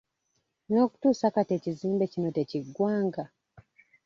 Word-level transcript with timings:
N'okutuusa 0.69 1.27
kati 1.35 1.51
ekizimbe 1.55 2.05
kino 2.13 2.29
tekiggwanga! 2.35 3.23